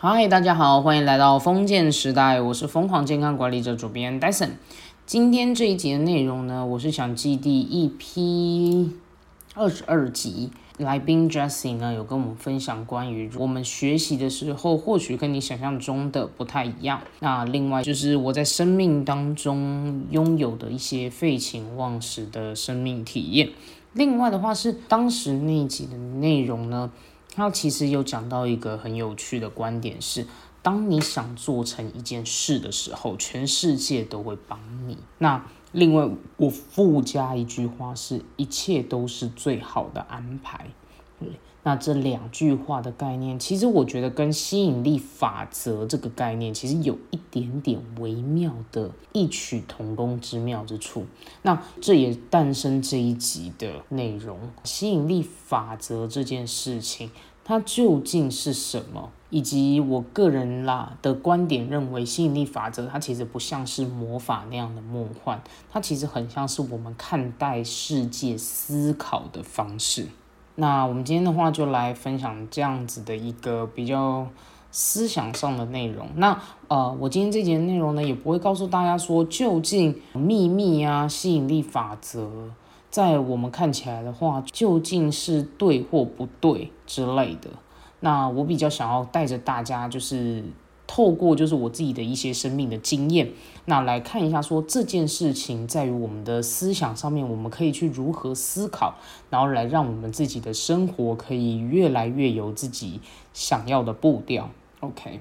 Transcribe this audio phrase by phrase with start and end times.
[0.00, 4.50] 嗨，大家好，欢迎来到封建时代，我是疯狂健康管理者主编 Dyson。
[5.04, 8.92] 今天这一集的内容呢，我是想记第一批
[9.56, 17.00] 二十二集，来宾 Jessie 呢有跟我们分享关于我们学习的时候，或许跟你想象中的不太一样。
[17.18, 23.48] 那另外就是我在生命当中拥有的一些废寝忘食的生命体验。
[23.94, 26.92] 另外的话是当时那一集的内容呢。
[27.38, 30.26] 他其实有讲到一个很有趣的观点，是
[30.60, 34.98] 当你想做成一件事的时候，全世界都会帮你。
[35.18, 40.66] 那另外我附加一句话，是一切都是最好的安排。
[41.64, 51.04] 那这两句话的概念，其实我觉得跟吸引力法则这个概念，其实有一点点微妙的异曲同工之妙之处。
[51.42, 57.10] 那这也诞生这一集的内容：吸引力法则这件事情，
[57.48, 59.08] 它究竟是什么？
[59.30, 65.40] 以及我个人啦的观点认为，吸引力法则它其实不像是魔法那样的梦幻，
[65.70, 70.08] 它其实很像是我们看待世界、思考的方式。
[70.56, 74.28] 那我们今天的话就来分享这样子的一个比较
[74.70, 76.06] 思想上的内容。
[76.16, 82.50] 那呃，我今天这节内容呢，也不会告诉大家说究竟秘密啊、吸引力法则，
[82.90, 87.50] 在我们看起来的话，究竟是对或不对之类的。
[88.00, 90.44] 那我比较想要带着大家就是。
[90.90, 93.30] 透过就是我自己的一些生命的经验，
[93.66, 98.94] 那来看一下说这件事情在于我们的思想上面，我们可以去如何思考，
[99.28, 103.02] 然后来让我们自己的生活可以越来越有自己
[103.34, 104.48] 想要的步调。
[104.80, 105.20] OK，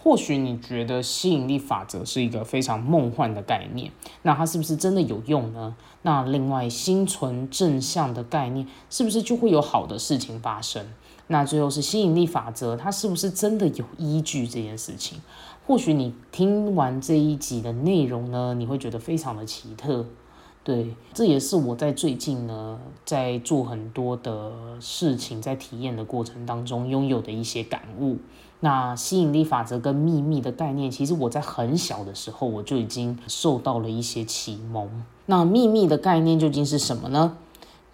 [0.00, 3.90] 或许你觉得吸引力法则是一个非常梦幻的概念，
[4.22, 5.76] 那它是不是真的有用呢？
[6.02, 10.86] 那另外心存正向的概念，是不是就会有好的事情发生？
[11.26, 15.20] 那最后是吸引力法则，它是不是真的有依据这件事情？
[15.66, 20.06] 或许你听完这一集的内容呢，你会觉得非常的奇特。
[20.64, 28.18] 对，这也是我在最近呢，在做很多的事情，在体验的过程当中拥有的一些感悟。
[28.60, 34.88] 那吸引力法则跟秘密的概念，其实我在很小的时候我就已经受到了一些启蒙。
[35.26, 37.36] 那秘密的概念究竟是什么呢？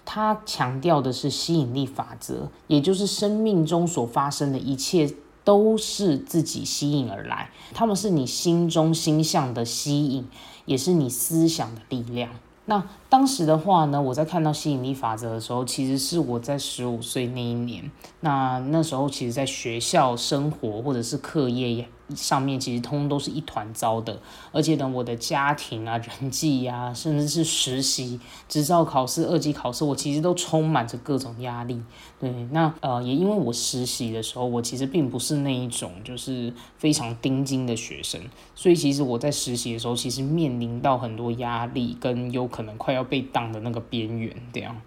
[0.06, 10.26] 它强调的是吸引力法则，也就是生命中所发生的一切都是自己吸引而来，他们是你心中心向的吸引，
[10.66, 12.30] 也是你思想的力量。
[12.66, 12.82] 那
[13.14, 17.88] 当时的话呢，我在看到吸引力法则的时候，其实是我在十五岁那一年。
[18.22, 21.86] 那那时候，其实在学校生活或者是课业
[22.16, 24.18] 上面，其实通通都是一团糟的。
[24.50, 31.80] 而且呢，我的家庭啊、人际呀，甚至是实习、执照考试、二级考试，我其实都充满着各种压力。
[32.18, 38.20] 对，那呃，也因为我实习的时候，我其实并不是那一种就是非常钉钉的学生，
[38.56, 44.80] 所以其实我在实习的时候，其实面临到很多压力，跟有可能快要被当的那个边缘，这样。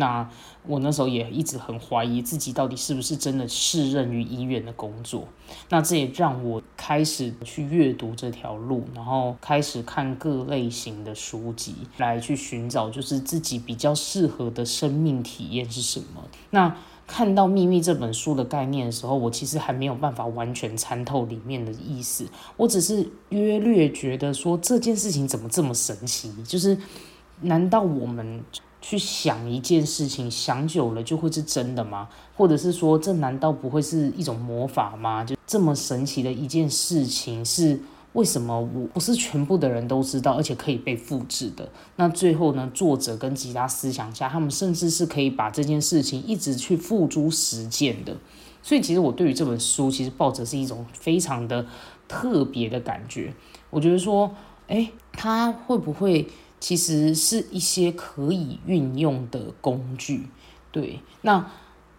[0.00, 0.30] 那
[0.64, 5.26] 我那时候也一直很怀疑自己到底是不是真的适任于医院的工作。
[5.70, 16.22] 那这也让我开始去阅读这条路，然后开始看各类型的书籍，来去寻找就是自己比较适合的生命体验是什么。
[16.50, 16.76] 那
[17.08, 22.24] 看到《秘密》这本书的概念的时候，我其实还没有办法完全参透里面的意思，
[22.56, 26.78] 我只是约略觉得说这件事情怎么这么神奇，就是
[27.40, 28.42] 难道我们？
[28.80, 32.08] 去想一件事情，想久了就会是真的吗？
[32.36, 35.24] 或者是说，这难道不会是一种魔法吗？
[35.24, 37.80] 就这么神奇的一件事情，是
[38.12, 41.68] 为什么我不是全部的人都知道，而且可以被复制的？
[41.96, 48.16] 那最后呢，作者跟其他思想家，他们甚至是可以把这件事情一直去付诸实践的。
[48.62, 51.66] 所以，其实我对于这本书，其实抱着是一种非常的
[52.06, 53.34] 特别的感觉。
[53.70, 54.32] 我觉得说，
[54.68, 56.28] 哎，他会不会？
[56.60, 60.28] 其实是一些可以运用的工具，
[60.72, 61.00] 对。
[61.22, 61.50] 那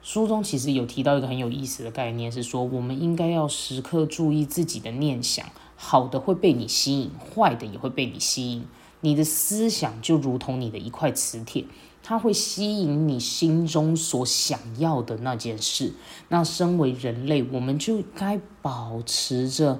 [0.01, 5.45] 书中其实有提到一个很有意思的概念，是说我们应该要时刻注意自己的念想，
[5.75, 8.66] 好的会被你吸引，坏的也会被你吸引。
[9.01, 11.66] 你的思想就如同你的一块磁铁，
[12.04, 15.94] 它会吸引你心中所想要的那件事。
[16.28, 19.80] 那身为人类，我们就该保持着。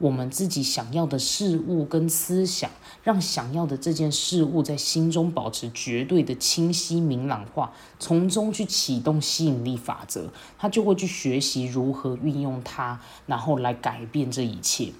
[0.00, 2.70] 我们自己想要的事物跟思想，
[3.04, 14.90] 让想要的这件事物在心中保持绝对的清晰明朗化，从中去启动吸引力法则，他就会去学习如何运用它，然后来改变这一切。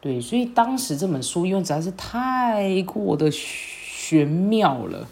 [0.00, 5.08] 对，所以当时这本书因为实在是太过的玄妙了，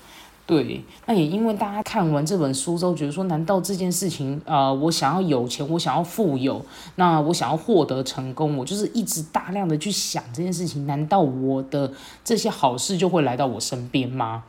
[0.46, 6.62] 对，那也因为大家看完这本书之后，觉得说，难道这件事情，呃，我想要有钱，我想要富有，
[6.96, 11.90] 那我想要获得成功，我就是一直大量的去想这件事情，难道我的
[12.22, 14.44] 这些好事就会来到我身边吗？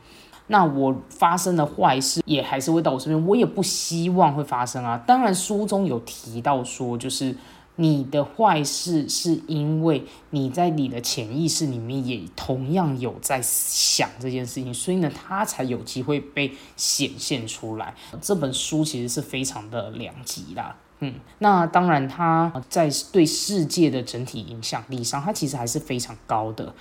[0.48, 5.02] 那我发生的坏事也还是会到我身边，我也不希望会发生啊。
[5.06, 7.34] 当然，书中有提到说，就是。
[7.76, 17.94] 你的坏事是因为你在你的潜意识里面也同样有在想这件事情，所以呢，它才有机会被显现出来。
[18.20, 26.74] 这本书其实是非常的两极啦，嗯，那当然它在对世界的整体影响力上，它其实还是非常高的，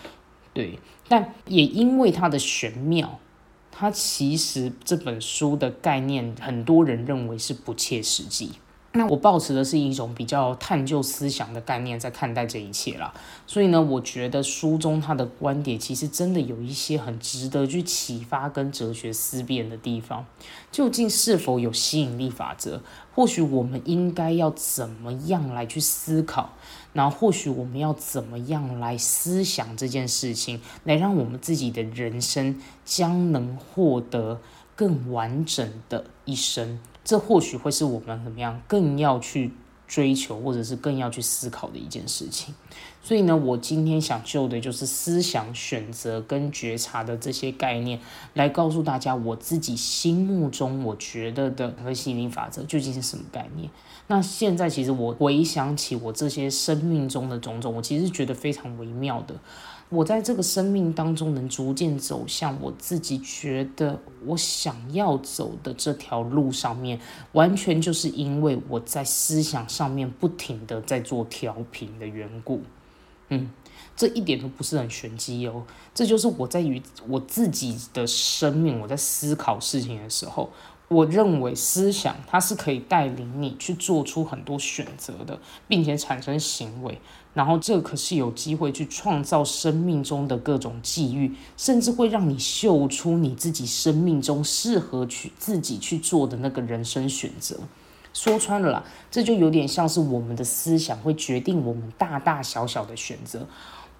[0.54, 0.80] 对。
[1.08, 3.20] 但也因为它的玄妙，
[3.70, 8.54] 它其实这本书的概念，很多人认为是不切实际。
[8.98, 13.14] 那我抱持的是一种比较探究思想的概念在看待这一切啦，
[13.46, 20.26] 所以呢，我觉得书中他的观点其实真的有一些很值得去启发跟哲学思辨的地方。
[20.72, 22.82] 究竟是否有吸引力法则？
[23.14, 26.52] 或许我们应该要怎么样来去思考？
[26.94, 34.40] 然后或许我们要怎么样来思想这件事情，来让我们自己的人生将能获得
[34.76, 36.80] 更完整的一生。
[37.06, 39.54] 这或许会是我们怎么样更要去
[39.88, 42.54] 追求，或者是更要去思考的一件事情。
[43.04, 48.00] 所以呢，我今天想就的就是思想、选择跟觉察的这些概念，
[48.34, 53.70] 来告诉大家我自己心目中我觉得的和吸引力法则究竟是什么概念。
[54.08, 59.36] 那现在其实我回想起我这些生命中的种种，我其实觉得非常微妙的。
[59.96, 67.00] 我在这个生命当中能逐渐走向我自己觉得我想要走的这条路上面，
[67.32, 72.62] 完全就是因为我在思想上面不停的在做调频的缘故。
[73.30, 73.50] 嗯，
[73.96, 75.64] 这一点都不是很玄机哦，
[75.94, 80.52] 这就是我在于我自己的生命，我在思考事情的时候。
[80.88, 87.02] 我认为思想它是可以带领你去做出很多选择的，并且产生行为，
[87.36, 97.60] 然后这可是有机会去创造生命中的各种际遇，甚至会让你秀出你自己生命中适合去自己去做的那个人生选择。
[98.14, 103.46] 说穿了啦，这就有点像是我们的思想会决定我们大大小小的选择。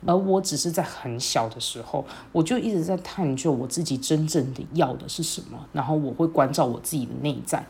[0.06, 7.66] 而我只是在很小的时候，我就一直在探究我自己真正的要的是什么，然后我会关照我自己的内在，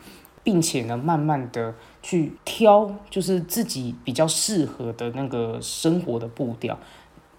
[0.46, 6.80] 并且呢，慢慢的去挑，就是自己比较适合的那个生活的步调。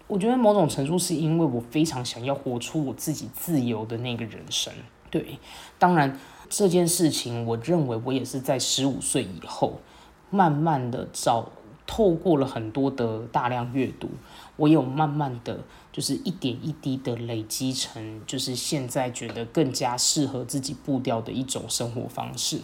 [0.07, 4.71] 我觉得某种程度是因为我非常想要活出我自己自由的那个人生。
[5.11, 5.39] 对，
[5.79, 6.19] 当然
[6.51, 9.81] 这件事情，我认为我也是在十五岁以后，
[10.29, 11.53] 慢慢的找。
[11.89, 14.09] 透过了很多的大量阅读，
[14.57, 15.61] 我有慢慢的
[15.93, 22.59] 就是一点一滴的累积成，就是现在觉得更加适合自己步调的一种生活方式。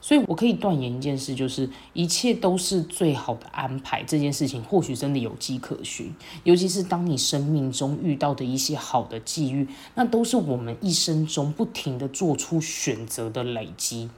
[0.00, 4.02] 所以我可以断言一件事，就是一切都是最好的安排。
[4.04, 6.12] 这件事情或许真的有迹可循，
[6.44, 14.08] 尤其是当你生命中遇到的一些好的际遇，那都是我们一生中不停的做出选择的累积。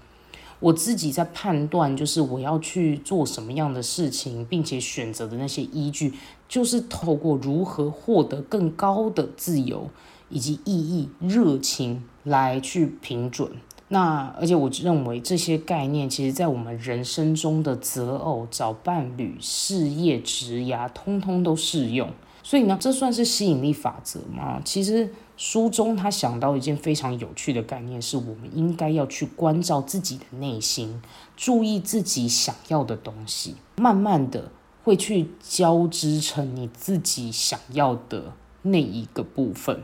[0.60, 6.14] 我自己在判断，就是我要去做什么样的事情，并且选择的那些依据，
[6.48, 9.90] 就是透过如何获得更高的自由
[10.28, 13.50] 以及意义、热情来去评准。
[13.92, 22.08] 那而且我认为这些概念，其实在我们人生中的择偶、找伴侣、事业、职涯，通通都适用。
[22.42, 24.60] 所以呢，这算是吸引力法则吗？
[24.64, 25.12] 其实。
[25.34, 31.02] 书中他想到一件非常有趣的概念，是我们应该要去关照自己的内心，
[31.36, 34.52] 注意自己想要的东西，慢慢的
[34.84, 39.82] 会去交织成你自己想要的那一个部分。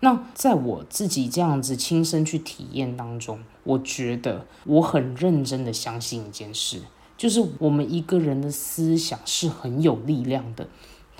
[0.00, 6.80] 那在我自己这样子亲身去体验当中，我觉得我很认真的相信一件事，
[7.16, 10.66] 就是我们一个人的思想是很有力量的。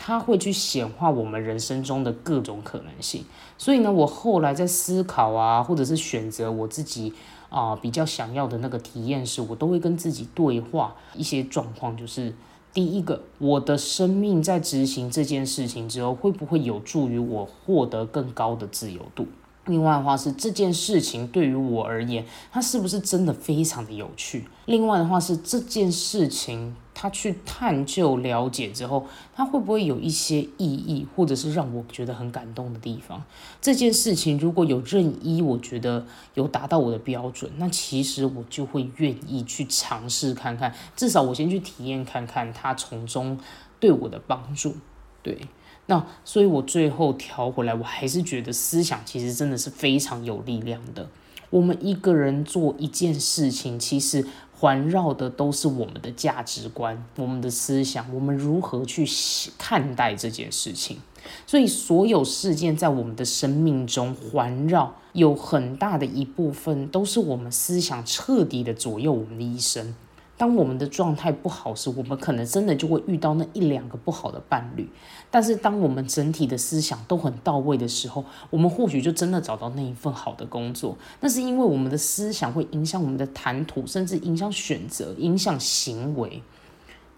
[0.03, 3.23] 他会去显化我们人生中的各种可能性，
[3.59, 7.13] 所以呢，我后来在思考啊，或者是选择我自己
[7.51, 12.35] 啊比较想要的那个体验时，我都会跟自己对话一些状况，就是
[12.73, 19.27] 第一个，我的生命在执行这件事情之后，会不会有助于我获得更高的自由度？
[19.67, 24.47] 另外的话是这件事情对于我而言，它是不是真的非常的有趣？
[24.67, 33.23] 另外的话是这件事情，他去探究了解之后，他会不会有一些意义，或者是让我觉得很感动的地方？
[33.59, 36.05] 这件事情如果有任意，我觉得
[36.35, 43.39] 有达到我的标准，那其实我就会愿意去尝试看看，至少我先去体验看看他从中
[43.79, 44.77] 对我的帮助。
[45.23, 45.39] 对。
[45.87, 51.09] 那所以，我最后调回来，我还是觉得思想其实真的是非常有力量的。
[51.49, 54.25] 我们一个人做一件事情，其实
[54.61, 59.09] 环绕的都是我们的价值观、我们的思想，我们如何去
[59.57, 60.99] 看待这件事情。
[61.47, 69.95] 所以，所有事件在我们的生命中环绕，有很大的一部分都是我们思想彻底的左右我们的一生。
[70.41, 74.89] 当我们的状态不好时，我们可能真的就会遇到那一两个不好的伴侣。
[75.31, 80.97] 但是，当我们整体的思想都很到位的时候，我们或许就真的找到那一份好的工作。
[81.21, 86.43] 那是因为我们的思想会影响我们的谈吐，甚至影响选择，影响行为。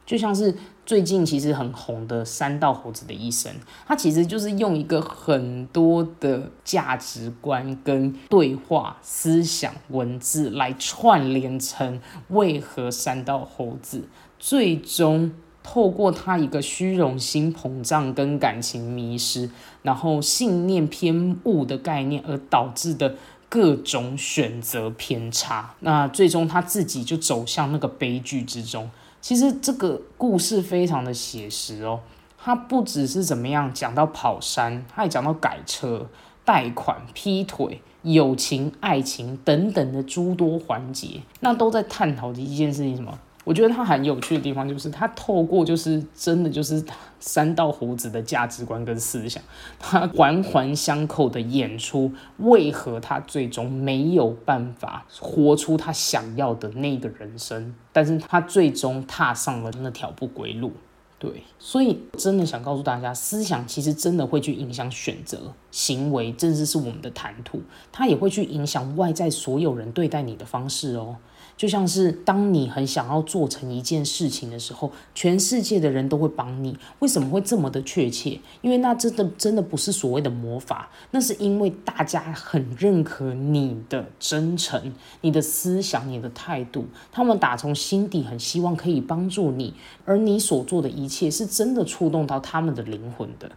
[0.04, 0.52] 就像是
[0.84, 3.52] 最近其实很红的《三道猴子的一生》，
[3.86, 14.08] 它其实就是用一个很多的价值观跟对话、思想、文字来串联成为何三道猴子
[14.40, 19.48] 最终透过他一个虚荣心膨胀跟感情迷失，
[19.82, 23.14] 然后信念偏误的概念而导致的
[23.48, 28.90] 各种选择偏差，那最终他自己就走向那个悲剧之中。
[29.22, 32.00] 其实这个故事非常的写实哦，
[32.36, 36.06] 它不只是怎么样讲到跑山，它也讲到改车、
[36.44, 43.16] 贷款、劈腿、友情、爱情等等的诸多环节，那都在探讨的一件事情什么？
[43.44, 46.84] 我觉得它很有趣的地方就是，它透过就是真的就是
[47.18, 49.42] 三道猴子的价值观跟思想，
[49.78, 60.72] 它环环相扣的演出为何他最终没有办法活出他想要的那个人生，但是他最终踏上了那条不归路。
[61.18, 71.16] 对，所以真的想告诉大家，思想其实真的会去影响选择、行为，甚至是我们的谈吐，它也会去影响外在所有人对待你的方式哦。
[71.62, 76.76] 就像是当你很想要做成一件事情的时候，全世界的人都会帮你。
[76.98, 78.40] 为什么会这么的确切？
[78.62, 89.72] 因为那真的真的不是所谓的魔法，那是因为大家很认可你的真诚、你的思想、你的态度，他们打从心底很希望可以帮助你，
[90.04, 93.52] 而你所做的一切是真的触动到他们的灵魂的。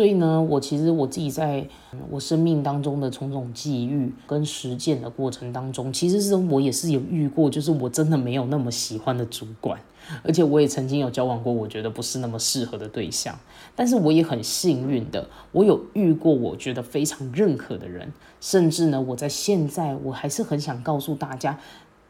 [0.00, 1.62] 所以呢，我其实我自己在
[2.08, 9.78] 我生命当中的种种际遇跟实践的过程当中，其实是我也是有遇过，就是我真的没有那么喜欢的主管，
[10.22, 13.38] 而且我也曾经有交往过我觉得不是那么适合的对象，
[13.76, 21.60] 但是我也很幸运的，我有遇过我觉得非常认可的人，甚至呢，我在现在我还是很想告诉大家，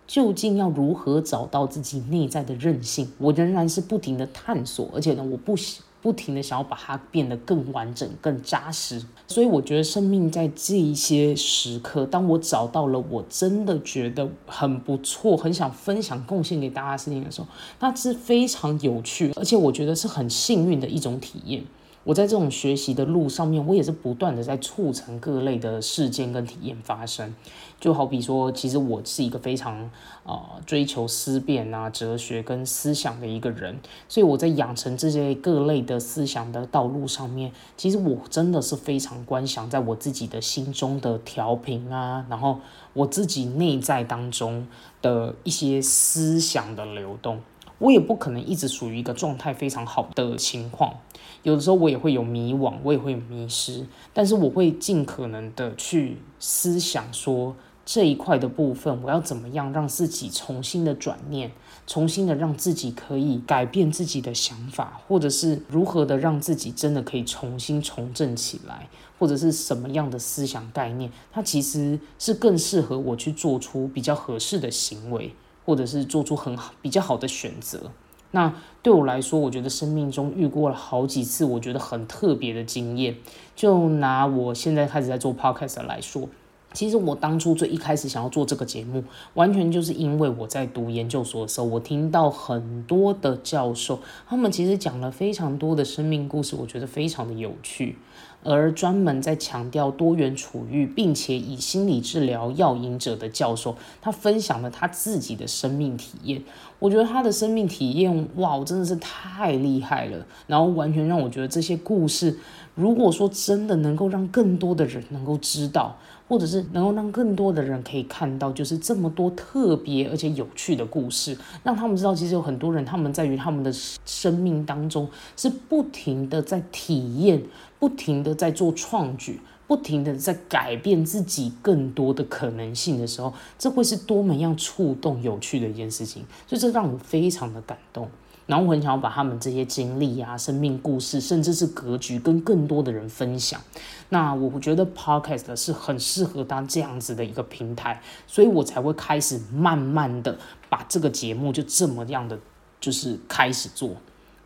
[0.07, 5.81] 究竟要如何找到自己内在的韧性，我仍然是不停的探索，而且呢，我不喜。
[6.03, 17.47] 不停的想要把它变得更完整、更扎实，所以我觉得生命在这一些时刻，当我找到了我真的觉得很不错、很想分享、贡献给大家的事情的时候，
[17.81, 21.63] 那是非常有趣，而且我觉得是很幸运的一种体验。
[22.05, 27.35] 我在这种学习的路上面，我也是不断的在促成各类的事件跟体验发生。
[27.79, 29.91] 就好比说，其实我是一个非常
[30.25, 33.79] 呃追求思辨啊、哲学跟思想的一个人，
[34.09, 42.61] 所以我在养成这些各类的思想的道路上面，其实我真的是非常观想在我自己的心中的调频啊，然后
[42.93, 44.67] 我自己内在当中
[45.01, 47.41] 的一些思想的流动。
[47.81, 50.95] 我也不可能一直属于一个状态非常好的情况，
[51.43, 57.57] 有的时候我也会有迷惘，我也会迷失，但是我会尽可能的去思想说
[57.87, 61.51] 这一块的部分，我要怎么样让自己重新的转念，
[61.87, 75.35] 重新的让自己可以改变自己的想法，或者是如何的让自己真的可以重新重振起来，或者是什么样的思想概念，它其实是更适合我去做出比较合适的行为。
[75.71, 77.93] 或者是做出很好比较好的选择，
[78.33, 83.15] 那对我来说，我觉得生命中遇过了好几次，我觉得很特别的经验。
[83.55, 86.29] 就拿我现在开始在做 podcast 来说，
[86.73, 97.97] 其实我当初最一开始想要做这个节目，完全就是因为我在读研究所的时候，我听到很多的教授，他们其实讲了非常多的生命故事，我觉得非常的有趣。
[98.43, 106.43] 而专门在强调多元处遇，并且以心理治疗药引者的教授，他分享了他自己的生命体验。
[106.79, 110.27] 我觉得他的生命体验，哇，真的是太厉害了。
[110.47, 112.39] 然后完全让我觉得这些故事，
[112.75, 115.97] 如果说真的能够让更多的人能够知道。
[116.31, 123.73] 或者是能够让更多的人可以看到，就是这么多特别而且有趣的故事，让他们知道，其实有很多人他们在于他们的
[124.07, 127.43] 生命当中是不停的在体验，
[127.81, 138.09] 不停的在做创举，不停的在改变自己更多的可能性的时候，这会是多么样触动有趣的一件事情，所以这让我非常的感动。
[138.51, 143.61] 然后我很想要把他们这些经历啊、生命故事，甚至是格局，跟更多的人分享。
[144.09, 150.37] 那我觉得 Podcast 是很适合当这样子的一个平台，所以我才会开始慢慢的
[150.69, 152.37] 把这个节目就这么样的
[152.81, 153.95] 就是开始做。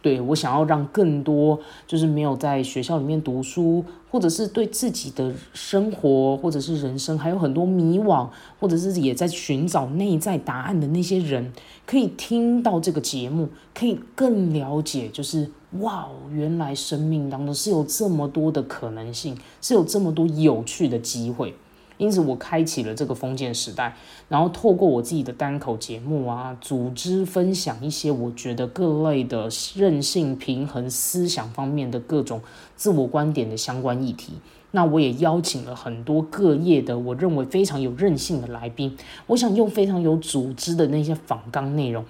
[0.04, 8.28] 对我想要让更多就是没有在学校里面读书，或者是对自己的生活或者是人生还有很多迷惘，
[8.60, 11.50] 或者是也在寻找内在答案的那些人，
[11.86, 21.54] 可以听到这个节目，可以更了解，就是哇，原来生命当中是有这么多的可能性，是有这么多有趣的机会。
[21.96, 23.96] 因此，我开启了这个封建时代，
[24.28, 32.40] 然后透过我自己的单口节目啊，组织分享一些我觉得各类的韧性、平衡、思想方面的各种
[32.74, 34.32] 自我观点的相关议题。
[34.72, 38.96] 那我也邀请了很多各业的我认为非常有韧性的来宾，
[39.28, 42.04] 我想用非常有组织的那些访纲内容，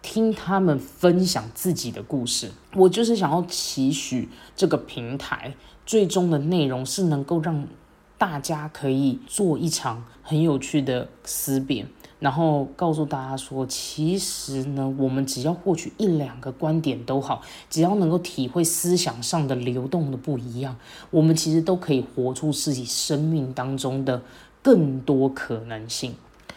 [0.00, 2.52] 听他们分享自己的故事。
[2.76, 7.66] 我就是想要期许这个平台最终的内容是能够让。
[8.24, 11.86] 大家可以做一场很有趣的思辨，
[12.18, 20.74] 然后告诉大家说，其实呢，我们只要获取一两个观点都好，只要能够体会思想上的流动的不一样，
[21.10, 24.22] 我们其实都可以活出自己生命当中的
[24.62, 26.14] 更多可能性。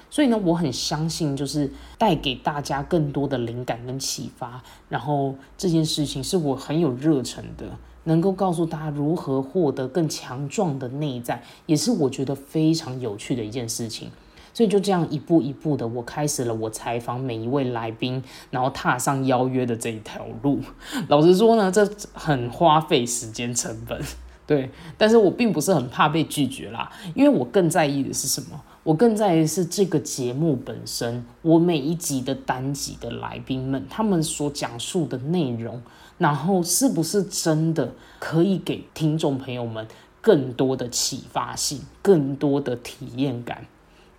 [0.10, 7.78] 所以呢，我很相信，就是带给大家更多的灵感跟启发，然后这件事情是我很有热忱的。
[8.08, 14.10] 能够告诉大家如何获得更强壮的内在，也是我觉得非常有趣的一件事情。
[14.54, 20.60] 所以就这样一步一步的，我开始了我采访每一位来宾，然后踏上邀约的这一条路。
[21.10, 24.02] 老实说呢，这很花费时间成本，
[24.48, 24.72] 对。
[24.98, 28.60] 但是我并不是很怕被拒绝啦，因为我更在意的是什么？
[28.82, 35.80] 我更在意的是这个节目本身，我每一集的单集的来宾们，他们所讲述的内容。
[36.18, 39.88] 然后是不是真的可以给听众朋友们
[40.20, 43.68] 更多的启发性、更多的体验感？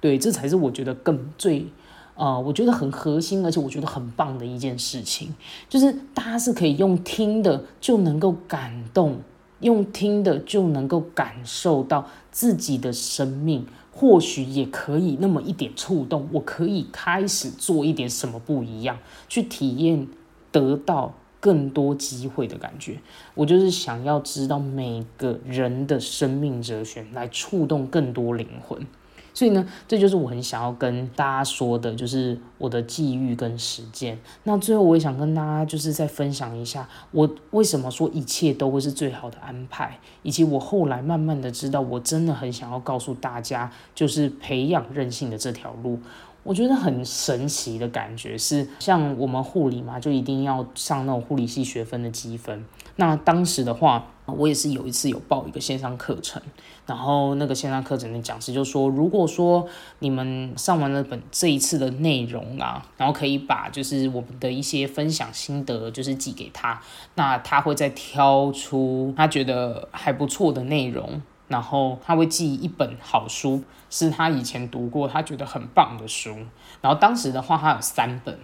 [0.01, 1.67] 对，这才是我觉得更最，
[2.15, 5.35] 呃，我觉得很核心，而且我觉得很棒的一件事情，
[5.69, 9.21] 就是大家是可以用听的就能够感动，
[9.61, 20.07] 用听的就能够感受到自己的生命，或许也可以那么一点触动，我可以开始做一点什么不一样，去体验
[20.53, 21.15] 得到。
[21.41, 22.99] 更多机会的感觉，
[23.35, 28.87] 我就是想要知道每个人的生命哲学，来触动更多灵魂。
[29.35, 34.19] 所以呢，这就是我很想要跟大家说的，就是我的际遇跟实践。
[34.43, 46.01] 那最后，我也想跟大家就是再分享一下，我为什么说一切都会是最好的安排，以及我后来慢慢的知道，我真的很想要告诉大家，就是培养韧性的这条路。
[46.45, 52.65] 我觉得很神奇的感觉是，像我们护理嘛，就一定要上那种护理系学分的积分。
[52.97, 56.41] 那当时的话，我也是有一次有报一个线上课程，
[56.87, 66.81] 然后那个线上课程的讲师就说，如果说你们上完了本这一次的内容啊，然后可以把就是我们的一些分享心得，就是寄给他，
[67.15, 71.23] 那他会再挑出他觉得还不错的内容。
[71.49, 76.37] 然后他会寄一本好书，是他以前读过，他觉得很棒的书。
[76.81, 78.39] 然后当时的话，他有三本，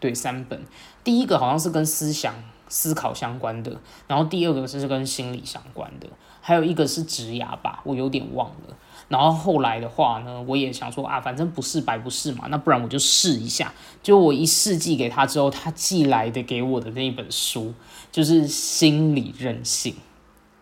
[0.00, 0.60] 对，三本。
[1.04, 2.34] 第一个好像是跟思想、
[2.68, 6.08] 思考相关的，然后第二个是跟心理相关的，
[6.40, 8.76] 还有一个是职涯吧，我有点忘了。
[9.08, 13.72] 然后后来的话呢，我也想说啊，反正不试白不试嘛，那不然我就试一下。
[14.02, 17.74] 就我一试寄给他之后，他寄来的给我的那一本书
[18.10, 19.94] 就是心理韧性，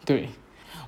[0.04, 0.28] 对。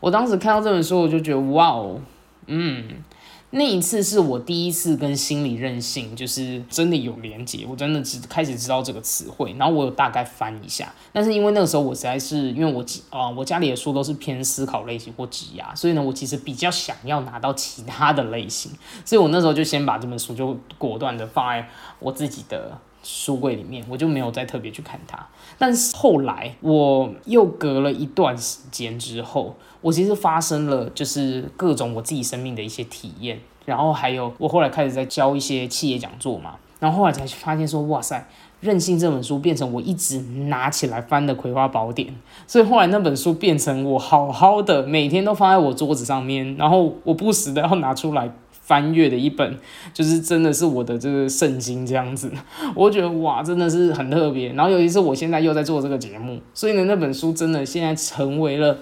[0.01, 2.01] 我当时看到这本书，我就觉得哇哦，
[2.47, 3.03] 嗯，
[3.51, 18.71] 那一次是我第一次跟心理韧性就是真的有连接，我真的只开始知道这个词汇，然后我有大概翻一下，但是因为那个时候我实在是因为我啊，我家里的书都是偏思考类型或指压，所以呢，我其实比较想要拿到其他的类型，
[19.05, 22.79] 所以我那时候就先把这本书就果断的放在我自己的。
[23.03, 25.27] 书柜里面，我就没有再特别去看它。
[25.59, 33.41] 但是后来，我又隔了一段时间之后，我其实发生了就是各种我自己生命的一些体验。
[33.65, 36.57] 然后还有，我后来开始在教一些企业讲座嘛。
[36.81, 38.17] 然后后来才发现说，哇塞，
[38.61, 42.15] 《任性》这本书变成我一直拿起来翻的葵花宝典。
[42.47, 48.33] 所以后来那本书变成我好好的每天都放在我桌子上面，然后我不时的要拿出来。
[48.69, 49.59] 翻阅的一本，
[49.95, 52.31] 就是真的是我的这个圣经这样子，
[52.77, 54.53] 我觉得哇，真的是很特别。
[54.53, 58.77] 然后尤其是我现在又在做这个节目，所以呢，那本书真的现在成为了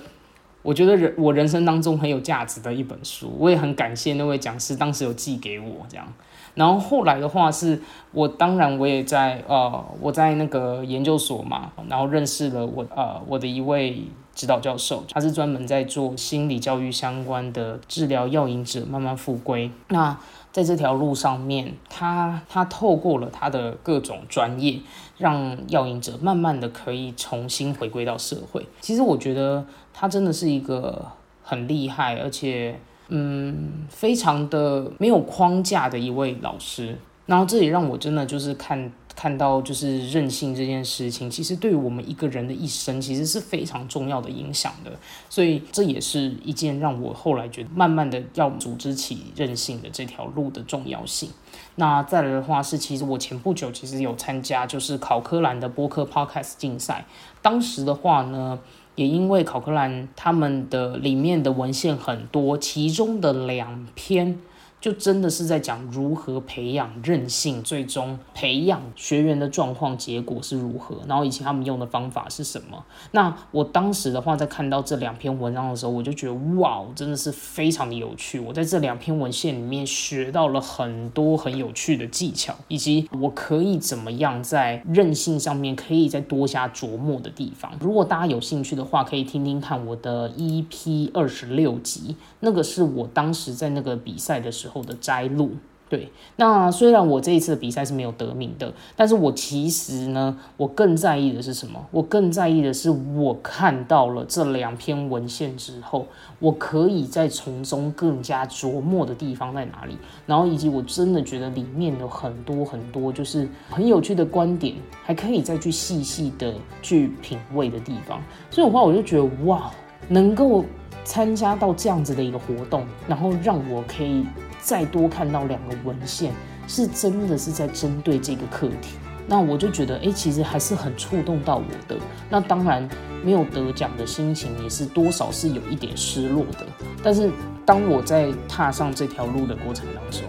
[0.62, 6.12] 我觉得人我人生当中很有价值的一本书，我也很感谢那位讲师当时有寄给我这样。
[6.56, 14.02] 然后后来的话是，我当然我也在呃我在那个研究所嘛，然后认识了我呃我的一位
[14.36, 19.68] 指导教授，他是专门在做心理教育相关的治疗药瘾者慢慢复归。
[19.88, 20.16] 那
[20.52, 24.78] 在这条路上面，他他透过了他的各种专业，
[25.18, 28.64] 让药瘾者慢慢的可以重新回归到社会。
[28.80, 31.10] 其实我觉得他真的是一个
[31.42, 32.78] 很厉害，而且。
[33.08, 44.92] 嗯，非常的没有框架的一位老师，然后这也让我真的就是看看到，就是任性这件事情，其实对于我们一个人的一生，其实是非常重要的影响的。
[45.28, 51.30] 所以这也是一件让我后来觉得，慢慢的要组织起任性的这条路的重要性。
[51.76, 57.06] 那再来的话是，其实我前不久其实有参加，就是考科兰的播客 Podcast 竞赛，
[57.40, 58.60] 当时的话呢。
[58.96, 64.38] 也因为考克兰他们的里面的文献很多，其中的两篇。
[64.78, 72.84] 就真的是在讲如何培养韧性，最终培养学员的状况结果是如何，然后以及他们用的方法是什么。
[73.10, 78.38] 那我当时的话，在看到这两篇文章的时候，我就觉得哇，真的是非常的有趣。
[78.38, 87.72] 我在这两篇文献里面学到了很多很有趣的技巧，以及我可以怎么样在韧性上面可以再多加琢磨的地方。
[87.80, 94.65] 如果大家有兴趣的话，可以听听看我的 EP 二十六集，那个是我当时在那个比赛的时候。
[94.68, 95.52] 后的摘录，
[95.88, 101.80] 对，那虽然我这一次的比赛是没有得名的，但是我其实呢，我更在意的是什么？
[101.92, 106.08] 我更在意的是，我看到了这两篇文献之后，
[106.40, 114.74] 我可以在从中更加琢磨的地方在哪里，然后以及我真的觉得里面有很多很多就是很有趣的观点，
[115.04, 116.52] 还可以再去细细的
[116.82, 118.20] 去品味的地方。
[118.50, 119.70] 所以的话，我就觉得哇，
[120.08, 120.64] 能够
[121.04, 124.26] 参加到这样子的一个活动，然后让我可以。
[124.66, 126.32] 再多看到两个文献，
[126.66, 128.98] 是真的是在针对这个课题，
[129.28, 131.96] 那我就觉得，哎，其实还是很触动到我的。
[132.28, 132.88] 那当然，
[133.24, 136.66] 没有得奖的心情也是多少是有一点失落的。
[137.00, 137.30] 但是，
[137.64, 140.22] 当我在踏上这条路的过程当中，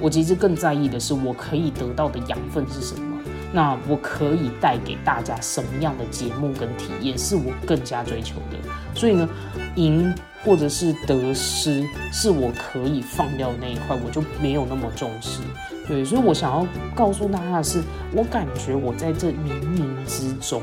[0.00, 3.18] 我其实更在意的是，我可以得到的养分是什么？
[3.52, 8.56] 那我可以带给大家什么样的节目跟体验，是我更加追求的。
[8.94, 9.28] 所以呢，
[9.74, 10.14] 赢。
[10.44, 15.40] 或者是得失是我可以放掉那一块，我就没有那么重视。
[15.86, 20.62] 对，所以我想要告诉大家的是，我感觉我在这冥冥之中，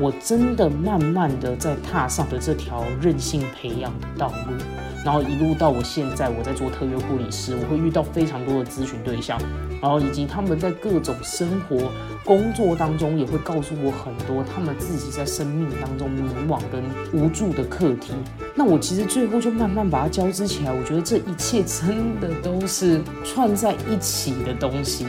[0.00, 4.93] 我真的慢慢的在踏上了这条任性培养的道路。
[5.04, 9.38] 然后一路到我现在，我在做特约护理师，我会遇到非常多的咨询对象，
[9.82, 11.92] 然后以及他们在各种生活、
[12.24, 18.12] 工作当中，也会告诉我很多他们自己在生命当中迷惘跟无助的课题。
[18.54, 25.06] 那我其实最后就慢慢把它交织起来，我觉得这一切真的都是串在一起的东西，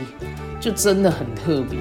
[0.60, 1.80] 就真的很特别。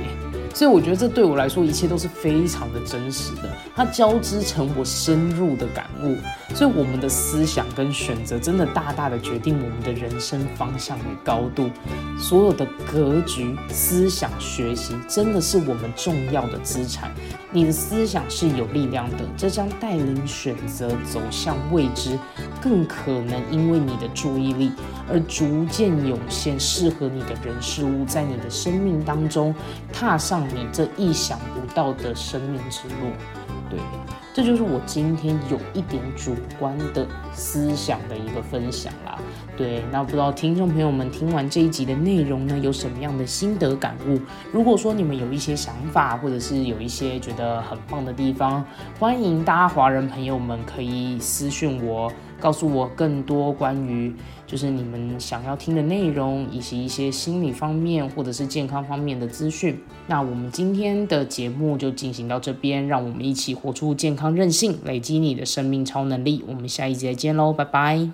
[0.55, 6.17] 所以我觉得这对我来说，一切都是非常的真实的，它交织成我深入的感悟。
[6.55, 11.69] 所以我们的思想跟选择，真的大大的决定我们的人生方向与高度。
[12.17, 17.11] 所有的格局、思想、学习，真的是我们重要的资产。
[17.51, 22.17] 你的思想是有力量的，这将带领选择走向未知，
[22.63, 24.71] 更可能因为你的注意力
[25.11, 29.53] 而逐渐涌现适合你的人事物，在你的生命当中
[29.93, 33.11] 踏上你这意想不到的生命之路。
[33.69, 33.79] 对。
[34.35, 39.17] 这就是我今天有一点主观的思想的一个分享啦。
[39.57, 44.21] 对，那不知道听众朋友们听完这一集的内容呢，有什么样的心得感悟？
[44.51, 48.65] 如果说你们有一些想法，或者是有一些觉得很棒的地方，
[48.99, 52.11] 欢迎大家华人朋友们可以私讯我。
[52.45, 54.15] 告诉我更多关于
[54.47, 59.81] 就是你们想要听的内容，以及一些心理方面或者是健康方面的资讯。
[60.07, 66.45] 那我们今天的节目就进行到这边，让我们一起活出健康韧性，累积你的生命超能力。
[66.47, 68.11] 我们下一集再见喽，拜拜。